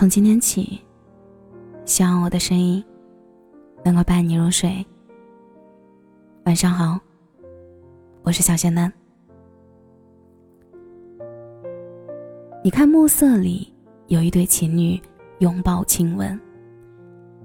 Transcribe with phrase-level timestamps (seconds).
[0.00, 0.80] 从今天起，
[1.84, 2.82] 希望我的声音
[3.84, 4.82] 能够伴你入睡。
[6.46, 6.98] 晚上好，
[8.22, 8.90] 我是小仙男。
[12.64, 13.70] 你看，暮色里
[14.06, 14.98] 有一对情侣
[15.40, 16.40] 拥抱亲吻，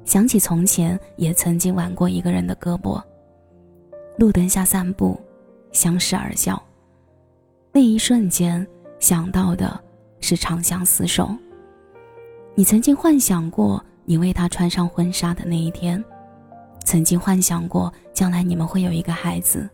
[0.05, 3.03] 想起从前也曾经挽过一个人的胳膊。
[4.17, 5.19] 路灯下散步，
[5.73, 6.63] 相视而笑。
[7.73, 8.65] 那一瞬间
[8.97, 9.77] 想到的
[10.21, 11.29] 是长相厮守。
[12.57, 16.01] 你曾经幻想过你为他穿上婚纱的那一天，
[16.85, 19.69] 曾经幻想过将来你们会有一个孩子，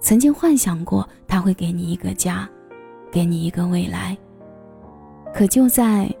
[0.00, 2.48] 曾经幻想过他会给你一个家，
[3.12, 4.18] 给你一个未来。
[5.32, 6.12] 可就在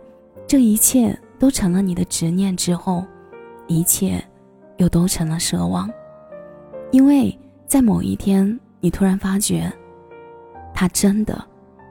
[0.46, 3.04] 这一切都成了你的执念之后，
[3.66, 4.24] 一切
[4.76, 5.90] 又都成了奢望，
[6.92, 7.36] 因为
[7.66, 9.72] 在某一天，你突然发觉，
[10.72, 11.44] 他真的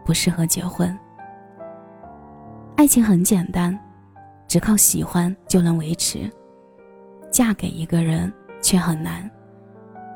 [0.06, 0.97] 不适合结婚。
[2.75, 3.77] 爱情很简单，
[4.47, 6.29] 只靠喜欢就能维持。
[7.31, 9.29] 嫁给一个人却很难，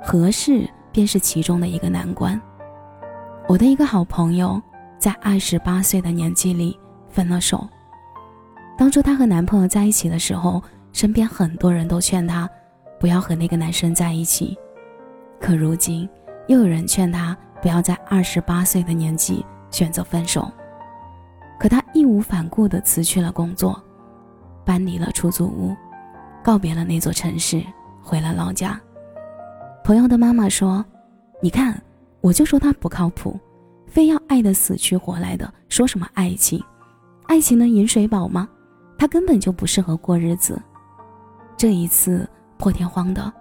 [0.03, 2.39] 合适便是其中的一个难关。
[3.47, 4.61] 我的一个好朋友
[5.00, 6.78] 在二十八岁的年纪里
[7.09, 7.67] 分了手。
[8.78, 12.50] 当初她和男朋友在一起的时候，身边很多人都劝她
[13.00, 14.58] 不要和那个男生在一起。
[15.39, 16.09] 可如今，
[16.47, 20.52] 又有人劝她不要在二十八岁的年纪选择分手。
[21.59, 23.81] 可他义无反顾地辞去了工作，
[24.63, 25.75] 搬离了出租屋，
[26.44, 27.63] 告别了那座城市，
[28.02, 28.80] 回了老家。
[29.83, 30.85] 朋友的妈妈说
[31.41, 31.81] ：“你看，
[32.22, 33.39] 我就说他不靠谱，
[33.88, 36.63] 非要爱得死去活来的，说什么爱情？
[37.25, 38.47] 爱情能饮水饱吗？
[38.97, 40.61] 他根本就不适合过日子。”
[41.58, 43.33] 这一次破天荒的，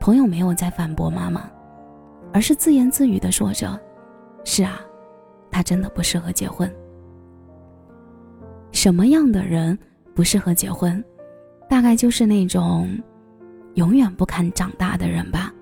[0.00, 1.48] 朋友没有再反驳妈妈，
[2.32, 3.78] 而是自言自语地说着
[4.44, 4.80] ：“是啊，
[5.48, 6.68] 他真的不适合结婚。”
[8.82, 9.78] 什么样的人
[10.12, 11.00] 不适合结婚？
[11.68, 13.00] 大概就是那种
[13.74, 15.54] 永远不肯长大的人吧。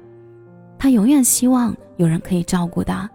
[0.78, 3.06] 他永远希望有人可以照顾他，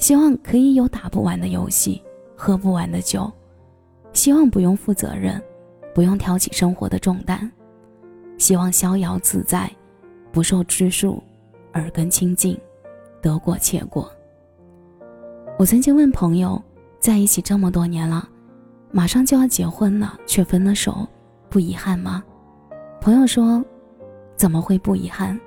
[0.00, 2.02] 希望可以有打不完的游戏、
[2.34, 3.30] 喝不完的酒，
[4.12, 5.40] 希望不用负责任，
[5.94, 7.48] 不用挑起生活的重担，
[8.36, 9.70] 希望逍遥自在，
[10.32, 11.22] 不受拘束，
[11.74, 12.58] 耳根清净，
[13.22, 14.10] 得过且过。
[15.56, 16.60] 我曾经问朋友，
[16.98, 18.28] 在一起这么多年了。
[18.92, 21.06] 马上就要结婚了，却分了手，
[21.48, 22.22] 不遗憾吗？
[23.00, 23.64] 朋友说
[24.36, 25.38] ：“怎么会不遗憾？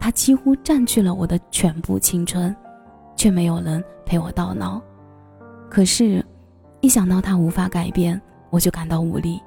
[0.00, 2.54] 他几乎占据了我的全部青春，
[3.14, 4.80] 却没有人陪我到老。
[5.68, 6.24] 可是，
[6.80, 9.40] 一想到他无法改变，我就感到无力。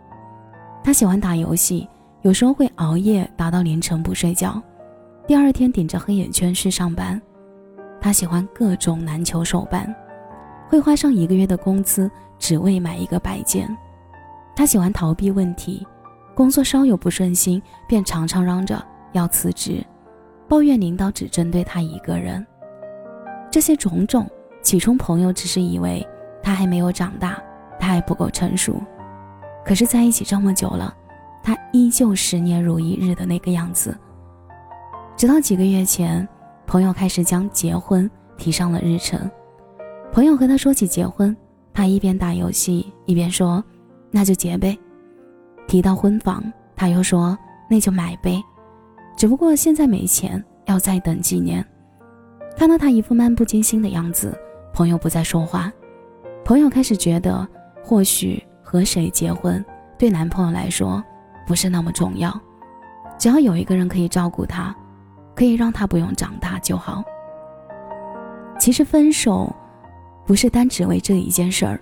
[0.84, 1.88] 他喜欢打游戏，
[2.22, 4.62] 有时候会熬夜打到凌晨不睡觉，
[5.26, 7.20] 第二天顶着黑眼圈去上班。
[8.00, 9.94] 他喜欢各种篮球手办，
[10.70, 12.10] 会花上一个月的工资。”
[12.46, 13.68] 只为买一个摆件，
[14.56, 15.84] 他喜欢逃避问题，
[16.36, 18.80] 工作稍有不顺心，便常常嚷着
[19.14, 19.84] 要辞职，
[20.48, 22.46] 抱怨领导只针对他一个人。
[23.50, 24.30] 这些种种，
[24.62, 26.08] 起初朋友只是以为
[26.44, 27.42] 他还没有长大，
[27.80, 28.80] 他还不够成熟。
[29.66, 30.96] 可是在一起这么久了，
[31.42, 33.98] 他依旧十年如一日的那个样子。
[35.18, 36.28] 直到几个月前，
[36.68, 38.08] 朋友开始将结婚
[38.38, 39.20] 提上了日程。
[40.12, 41.36] 朋友和他说起结婚。
[41.76, 43.62] 他一边打游戏一边说
[44.10, 44.78] ：“那就结呗。”
[45.68, 46.42] 提到婚房，
[46.74, 47.38] 他又说
[47.70, 48.42] ：“那就买呗。”
[49.18, 51.64] 只不过现在没钱，要再等几年。
[52.56, 54.34] 看到他一副漫不经心的样子，
[54.74, 55.70] 朋友不再说话。
[56.46, 57.46] 朋友开始觉得，
[57.84, 59.64] 或许和谁结婚
[59.98, 61.04] 对男朋友来说
[61.46, 62.34] 不是那么重要，
[63.18, 64.74] 只要有一个人可以照顾他，
[65.36, 67.04] 可以让他不用长大就好。
[68.58, 69.54] 其实分手。
[70.26, 71.80] 不是单只为这一件事儿，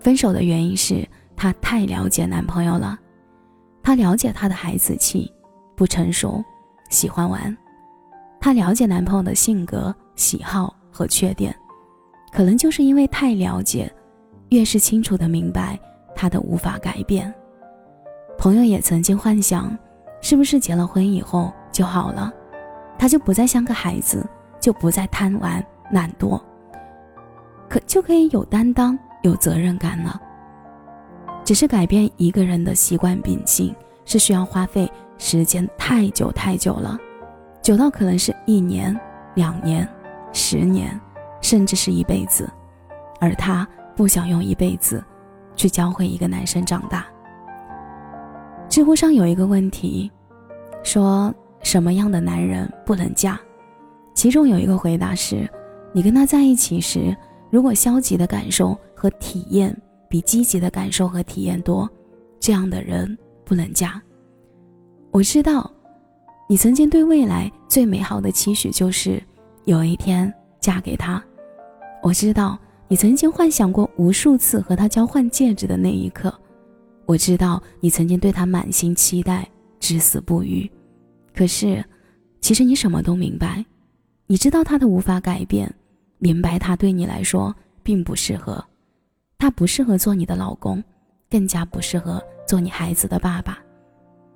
[0.00, 2.98] 分手的原因是她太了解男朋友了，
[3.82, 5.32] 她了解他的孩子气，
[5.76, 6.42] 不成熟，
[6.90, 7.56] 喜欢玩，
[8.40, 11.54] 她了解男朋友的性格、喜好和缺点，
[12.32, 13.90] 可能就是因为太了解，
[14.48, 15.78] 越是清楚的明白
[16.14, 17.32] 他的无法改变。
[18.36, 19.76] 朋友也曾经幻想，
[20.20, 22.32] 是不是结了婚以后就好了，
[22.98, 24.28] 他就不再像个孩子，
[24.60, 26.40] 就不再贪玩懒惰。
[27.68, 30.20] 可就可以有担当、有责任感了。
[31.44, 33.74] 只是改变一个人的习惯秉性，
[34.04, 36.98] 是需要花费时间太久太久了，
[37.62, 38.98] 久到可能是一年、
[39.34, 39.88] 两年、
[40.32, 40.98] 十年，
[41.40, 42.48] 甚至是一辈子。
[43.20, 43.66] 而他
[43.96, 45.02] 不想用一辈子，
[45.56, 47.06] 去教会一个男生长大。
[48.68, 50.10] 知乎上有一个问题，
[50.82, 53.38] 说什么样的男人不能嫁？
[54.14, 55.48] 其中有一个回答是：
[55.92, 57.16] 你跟他在一起时。
[57.50, 59.74] 如果消极的感受和体验
[60.08, 61.88] 比积极的感受和体验多，
[62.38, 64.00] 这样的人不能嫁。
[65.10, 65.70] 我知道，
[66.48, 69.22] 你曾经对未来最美好的期许就是
[69.64, 71.22] 有一天嫁给他。
[72.02, 76.32] 我知道，你曾经幻想过无数次和他交换戒指的那一刻。
[77.06, 79.48] 我知道，你曾经对他满心期待，
[79.80, 80.70] 至死不渝。
[81.34, 81.82] 可是，
[82.40, 83.64] 其实你什么都明白，
[84.26, 85.74] 你知道他的无法改变，
[86.18, 88.64] 明白他对你来说并不适合，
[89.38, 90.82] 他不适合做你的老公，
[91.30, 93.58] 更加不适合做你孩子的爸爸。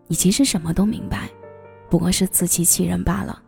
[0.07, 1.29] 你其实什么都明白，
[1.91, 3.43] 不过是自欺欺人罢了。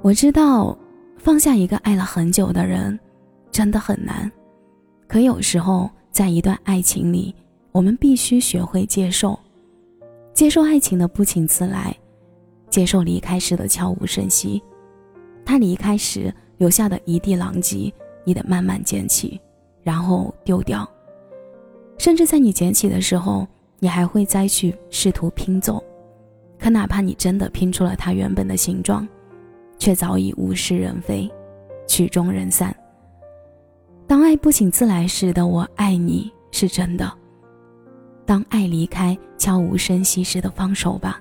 [0.00, 0.76] 我知道，
[1.18, 2.98] 放下一个爱了很久的人，
[3.50, 4.30] 真的很难。
[5.06, 7.34] 可有时候，在一段爱情里，
[7.72, 9.38] 我们必须学会接受。
[10.32, 11.96] 接受爱情的不请自来，
[12.68, 14.62] 接受离开时的悄无声息。
[15.44, 17.92] 他离开时留下的一地狼藉，
[18.24, 19.40] 你得慢慢捡起，
[19.82, 20.88] 然后丢掉。
[21.98, 23.46] 甚至在你捡起的时候，
[23.78, 25.82] 你还会再去试图拼凑。
[26.58, 29.06] 可哪怕你真的拼出了它原本的形状，
[29.78, 31.30] 却早已物是人非，
[31.86, 32.74] 曲终人散。
[34.06, 37.12] 当爱不请自来时的“我爱你”是真的。
[38.26, 41.20] 当爱离开悄无声息时的放手吧，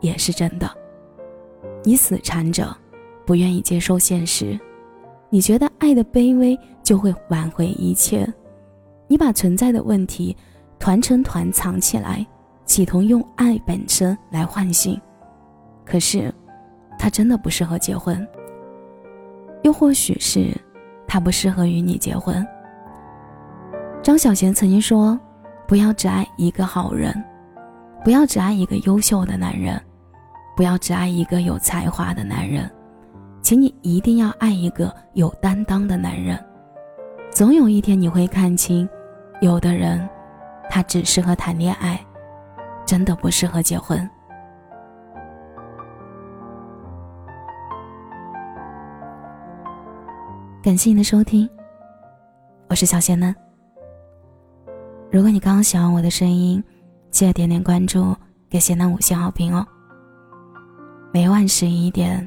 [0.00, 0.70] 也是真的。
[1.82, 2.76] 你死缠着，
[3.26, 4.58] 不愿意接受现实，
[5.30, 8.26] 你觉得爱的卑微就会挽回一切，
[9.08, 10.36] 你把存在的问题
[10.78, 12.26] 团成团藏起来，
[12.64, 15.00] 企图用爱本身来唤醒。
[15.84, 16.32] 可是，
[16.98, 18.26] 他真的不适合结婚，
[19.62, 20.54] 又或许是
[21.06, 22.46] 他不适合与你结婚。
[24.02, 25.18] 张小娴曾经说。
[25.66, 27.24] 不要只爱一个好人，
[28.04, 29.80] 不要只爱一个优秀的男人，
[30.54, 32.70] 不要只爱一个有才华的男人，
[33.44, 36.42] 请你一定要爱一个有担当的男人。
[37.30, 38.88] 总有一天你会看清，
[39.42, 40.08] 有的人，
[40.70, 42.02] 他只适合谈恋爱，
[42.86, 44.08] 真的不适合结婚。
[50.62, 51.46] 感谢你的收听，
[52.70, 53.34] 我是小仙嫩。
[55.12, 56.64] 如果你刚刚喜欢我的声音，
[57.10, 58.16] 记得点点关注，
[58.48, 59.66] 给贤男五星好评哦。
[61.12, 62.26] 每晚十一点，